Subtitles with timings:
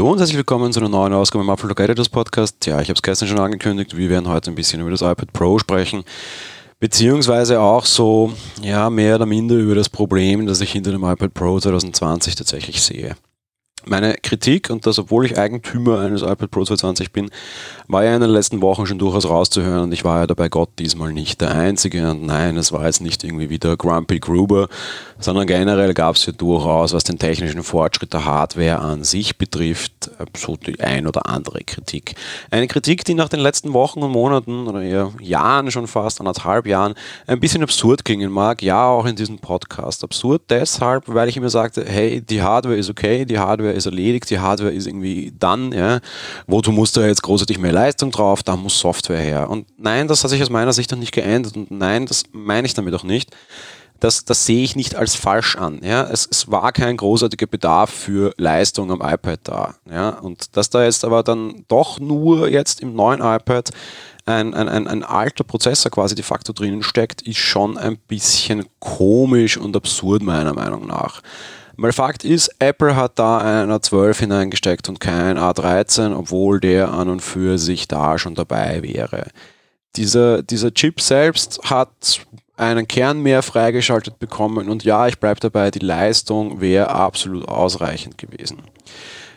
[0.00, 2.64] Hallo und herzlich willkommen zu einer neuen Ausgabe im Apple Editors Podcast.
[2.64, 5.30] Ja, ich habe es gestern schon angekündigt, wir werden heute ein bisschen über das iPad
[5.34, 6.04] Pro sprechen,
[6.78, 8.32] beziehungsweise auch so,
[8.62, 12.80] ja, mehr oder minder über das Problem, das ich hinter dem iPad Pro 2020 tatsächlich
[12.80, 13.14] sehe.
[13.86, 17.30] Meine Kritik, und das obwohl ich Eigentümer eines iPad Pro 220 bin,
[17.88, 20.70] war ja in den letzten Wochen schon durchaus rauszuhören und ich war ja dabei Gott
[20.78, 24.68] diesmal nicht der Einzige und nein, es war jetzt nicht irgendwie wieder Grumpy Gruber,
[25.18, 30.10] sondern generell gab es ja durchaus, was den technischen Fortschritt der Hardware an sich betrifft,
[30.36, 32.14] so die ein oder andere Kritik.
[32.50, 36.66] Eine Kritik, die nach den letzten Wochen und Monaten oder eher Jahren schon fast, anderthalb
[36.66, 36.94] Jahren,
[37.26, 40.04] ein bisschen absurd klingen mag, ja auch in diesem Podcast.
[40.04, 43.86] Absurd deshalb, weil ich immer sagte, hey, die Hardware ist okay, die Hardware Hardware ist
[43.86, 46.00] erledigt, die Hardware ist irgendwie dann, ja.
[46.46, 49.48] Wozu muss da jetzt großartig mehr Leistung drauf, da muss Software her.
[49.48, 52.66] Und nein, das hat sich aus meiner Sicht noch nicht geändert und nein, das meine
[52.66, 53.30] ich damit auch nicht.
[54.00, 55.80] Das, das sehe ich nicht als falsch an.
[55.82, 56.08] Ja.
[56.10, 59.74] Es, es war kein großartiger Bedarf für Leistung am iPad da.
[59.90, 60.08] Ja.
[60.20, 63.70] Und dass da jetzt aber dann doch nur jetzt im neuen iPad
[64.24, 68.64] ein, ein, ein, ein alter Prozessor quasi de facto drinnen steckt, ist schon ein bisschen
[68.78, 71.20] komisch und absurd meiner Meinung nach.
[71.82, 77.08] Weil Fakt ist, Apple hat da ein A12 hineingesteckt und kein A13, obwohl der an
[77.08, 79.28] und für sich da schon dabei wäre.
[79.96, 82.20] Dieser, dieser Chip selbst hat
[82.58, 88.18] einen Kern mehr freigeschaltet bekommen und ja, ich bleibe dabei, die Leistung wäre absolut ausreichend
[88.18, 88.58] gewesen.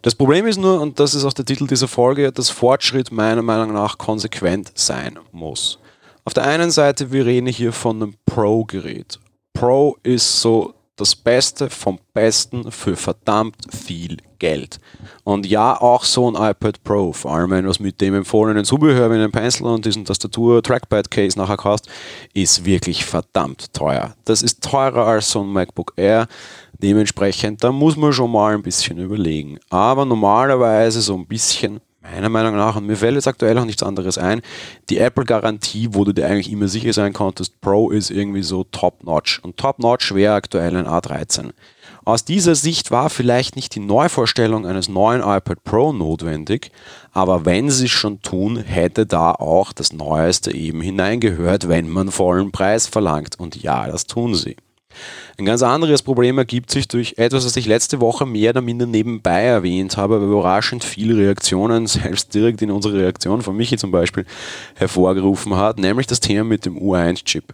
[0.00, 3.42] Das Problem ist nur, und das ist auch der Titel dieser Folge, dass Fortschritt meiner
[3.42, 5.78] Meinung nach konsequent sein muss.
[6.24, 9.20] Auf der einen Seite, wir reden hier von einem Pro-Gerät.
[9.52, 14.78] Pro ist so das Beste vom Besten für verdammt viel Geld.
[15.24, 18.64] Und ja, auch so ein iPad Pro, vor allem wenn du es mit dem empfohlenen
[18.64, 21.88] Zubehör wie einem Pencil und diesem Tastatur-Trackpad-Case nachher kaufst,
[22.34, 24.14] ist wirklich verdammt teuer.
[24.24, 26.26] Das ist teurer als so ein MacBook Air.
[26.82, 29.58] Dementsprechend, da muss man schon mal ein bisschen überlegen.
[29.68, 33.82] Aber normalerweise so ein bisschen meiner Meinung nach, und mir fällt jetzt aktuell auch nichts
[33.82, 34.40] anderes ein,
[34.88, 39.40] die Apple-Garantie, wo du dir eigentlich immer sicher sein konntest, Pro ist irgendwie so top-notch.
[39.42, 41.50] Und top-notch wäre aktuell ein A13.
[42.04, 46.72] Aus dieser Sicht war vielleicht nicht die Neuvorstellung eines neuen iPad Pro notwendig,
[47.12, 52.10] aber wenn sie es schon tun, hätte da auch das Neueste eben hineingehört, wenn man
[52.10, 53.38] vollen Preis verlangt.
[53.38, 54.56] Und ja, das tun sie.
[55.38, 58.86] Ein ganz anderes Problem ergibt sich durch etwas, was ich letzte Woche mehr oder minder
[58.86, 63.90] nebenbei erwähnt habe, aber überraschend viele Reaktionen, selbst direkt in unsere Reaktion von Michi zum
[63.90, 64.26] Beispiel,
[64.74, 67.44] hervorgerufen hat, nämlich das Thema mit dem U1-Chip.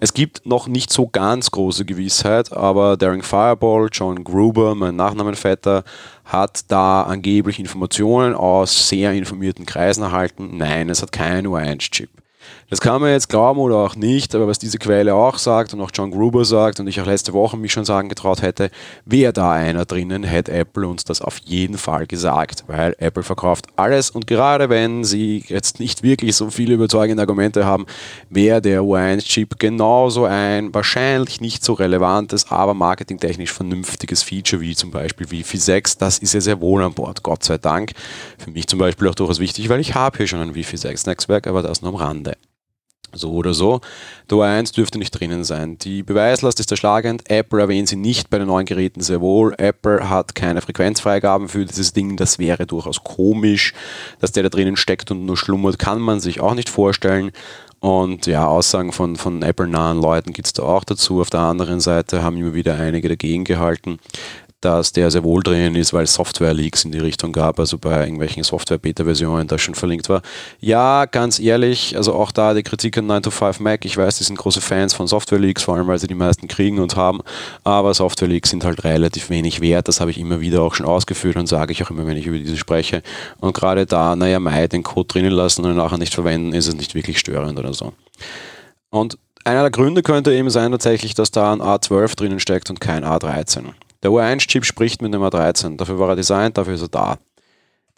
[0.00, 5.84] Es gibt noch nicht so ganz große Gewissheit, aber Daring Fireball, John Gruber, mein Nachnamenvetter,
[6.24, 10.56] hat da angeblich Informationen aus sehr informierten Kreisen erhalten.
[10.56, 12.10] Nein, es hat keinen U1-Chip.
[12.70, 15.80] Das kann man jetzt glauben oder auch nicht, aber was diese Quelle auch sagt und
[15.80, 18.70] auch John Gruber sagt und ich auch letzte Woche mich schon sagen getraut hätte,
[19.04, 23.66] wäre da einer drinnen, hätte Apple uns das auf jeden Fall gesagt, weil Apple verkauft
[23.76, 27.86] alles und gerade wenn sie jetzt nicht wirklich so viele überzeugende Argumente haben,
[28.30, 34.90] wäre der U1-Chip genauso ein wahrscheinlich nicht so relevantes, aber marketingtechnisch vernünftiges Feature wie zum
[34.90, 35.98] Beispiel Wi-Fi 6.
[35.98, 37.92] Das ist ja sehr wohl an Bord, Gott sei Dank.
[38.38, 41.06] Für mich zum Beispiel auch durchaus wichtig, weil ich habe hier schon ein Wi-Fi 6
[41.06, 42.33] Netzwerk, aber das nur am Rande.
[43.14, 43.80] So oder so.
[44.30, 45.78] Der O1 dürfte nicht drinnen sein.
[45.78, 47.30] Die Beweislast ist erschlagend.
[47.30, 49.54] Apple erwähnt sie nicht bei den neuen Geräten sehr wohl.
[49.58, 52.16] Apple hat keine Frequenzfreigaben für dieses Ding.
[52.16, 53.74] Das wäre durchaus komisch,
[54.20, 57.30] dass der da drinnen steckt und nur schlummert, kann man sich auch nicht vorstellen.
[57.80, 61.20] Und ja, Aussagen von, von Apple-nahen Leuten gibt es da auch dazu.
[61.20, 63.98] Auf der anderen Seite haben immer wieder einige dagegen gehalten
[64.64, 68.00] dass der sehr wohl drinnen ist, weil es Software-Leaks in die Richtung gab, also bei
[68.00, 70.22] irgendwelchen Software-Beta-Versionen da schon verlinkt war.
[70.60, 74.18] Ja, ganz ehrlich, also auch da die Kritik an 9 to 5 Mac, ich weiß,
[74.18, 77.20] die sind große Fans von Software-Leaks, vor allem weil sie die meisten kriegen und haben,
[77.62, 81.36] aber Software-Leaks sind halt relativ wenig wert, das habe ich immer wieder auch schon ausgeführt
[81.36, 83.02] und sage ich auch immer, wenn ich über diese spreche.
[83.40, 86.74] Und gerade da, naja, Mai den Code drinnen lassen und nachher nicht verwenden, ist es
[86.74, 87.92] nicht wirklich störend oder so.
[88.90, 92.80] Und einer der Gründe könnte eben sein tatsächlich, dass da ein A12 drinnen steckt und
[92.80, 93.74] kein A13.
[94.04, 97.18] Der U1-Chip spricht mit dem A13, dafür war er designt, dafür ist er da.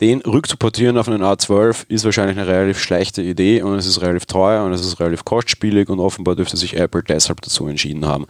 [0.00, 4.26] Den rückzuportieren auf einen A12 ist wahrscheinlich eine relativ schlechte Idee und es ist relativ
[4.26, 8.26] teuer und es ist relativ kostspielig und offenbar dürfte sich Apple deshalb dazu entschieden haben,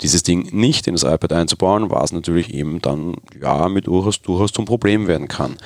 [0.00, 4.50] dieses Ding nicht in das iPad einzubauen, was natürlich eben dann ja mit durchaus, durchaus
[4.50, 5.58] zum Problem werden kann.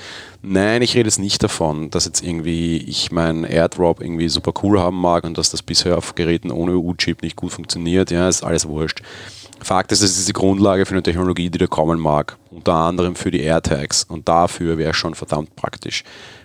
[0.43, 4.81] Nein, ich rede jetzt nicht davon, dass jetzt irgendwie ich meinen AirDrop irgendwie super cool
[4.81, 8.11] haben mag und dass das bisher auf Geräten ohne U-Chip nicht gut funktioniert.
[8.11, 9.02] Ja, ist alles wurscht.
[9.64, 12.37] Fakt ist, es ist die Grundlage für eine Technologie, die da kommen mag.
[12.54, 14.04] Unter anderem für die AirTags.
[14.04, 16.04] Und dafür wäre es schon verdammt praktisch,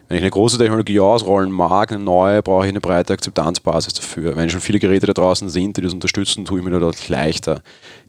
[0.09, 4.35] Wenn ich eine große Technologie ausrollen mag, eine neue, brauche ich eine breite Akzeptanzbasis dafür.
[4.35, 7.09] Wenn schon viele Geräte da draußen sind, die das unterstützen, tue ich mir da deutlich
[7.09, 7.61] leichter.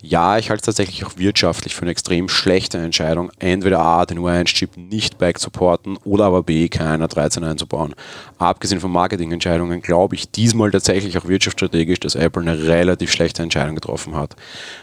[0.02, 4.18] Ja, ich halte es tatsächlich auch wirtschaftlich für eine extrem schlechte Entscheidung, entweder A, den
[4.18, 7.94] U1-Chip nicht back supporten oder aber B, keiner 13 einzubauen.
[8.38, 13.74] Abgesehen von Marketingentscheidungen glaube ich diesmal tatsächlich auch wirtschaftsstrategisch, dass Apple eine relativ schlechte Entscheidung
[13.74, 14.36] getroffen hat.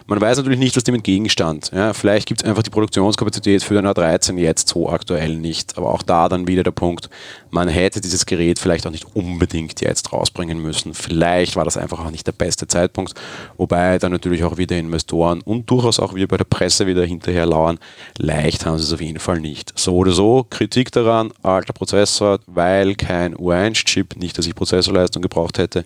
[0.06, 1.72] Man weiß natürlich nicht, was dem entgegenstand.
[1.74, 2.70] Ja, vielleicht gibt es einfach die
[3.08, 5.78] Produktionskapazität für den A13 jetzt so aktuell nicht.
[5.78, 7.10] Aber auch da dann wieder der Punkt,
[7.50, 10.94] man hätte dieses Gerät vielleicht auch nicht unbedingt jetzt rausbringen müssen.
[10.94, 13.14] Vielleicht war das einfach auch nicht der beste Zeitpunkt,
[13.58, 17.46] wobei dann natürlich auch wieder Investoren und durchaus auch wir bei der Presse wieder hinterher
[17.46, 17.80] lauern.
[18.18, 19.74] Leicht haben sie es auf jeden Fall nicht.
[19.78, 25.58] So oder so, Kritik daran, alter Prozessor, weil kein U1-Chip, nicht, dass ich Prozessorleistung gebraucht
[25.58, 25.86] hätte.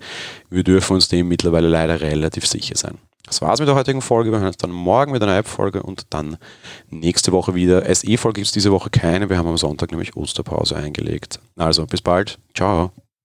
[0.49, 2.97] Wir dürfen uns dem mittlerweile leider relativ sicher sein.
[3.31, 4.29] Das war's mit der heutigen Folge.
[4.29, 6.35] Wir hören uns dann morgen mit einer App-Folge und dann
[6.89, 7.83] nächste Woche wieder.
[7.95, 9.29] SE-Folge gibt es diese Woche keine.
[9.29, 11.39] Wir haben am Sonntag nämlich Osterpause eingelegt.
[11.55, 12.39] Also bis bald.
[12.53, 12.91] Ciao.